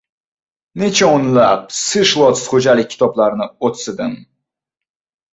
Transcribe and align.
Necha 0.83 1.09
o‘nlab 1.17 1.67
sishlots 1.79 2.41
xo‘jalik 2.53 2.89
kitoblarini 2.93 3.47
o‘tsidim. 3.69 4.17